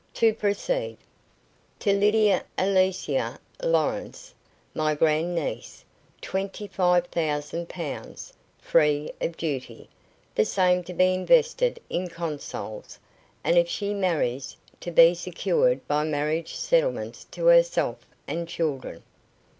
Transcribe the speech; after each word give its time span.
To 0.15 0.33
proceed: 0.33 0.97
"To 1.81 1.93
Lydia 1.93 2.43
Alicia 2.57 3.37
Lawrence, 3.61 4.33
my 4.73 4.95
grand 4.95 5.35
niece, 5.35 5.85
twenty 6.21 6.67
five 6.67 7.05
thousand 7.05 7.69
pounds, 7.69 8.33
free 8.57 9.11
of 9.21 9.37
duty, 9.37 9.89
the 10.33 10.43
same 10.43 10.83
to 10.85 10.93
be 10.95 11.13
invested 11.13 11.79
in 11.87 12.07
Consols, 12.07 12.97
and 13.43 13.59
if 13.59 13.69
she 13.69 13.93
marries, 13.93 14.57
to 14.79 14.89
be 14.89 15.13
secured 15.13 15.87
by 15.87 16.03
marriage 16.03 16.55
settlements 16.55 17.25
to 17.29 17.45
herself 17.45 17.99
and 18.27 18.47
children." 18.49 19.03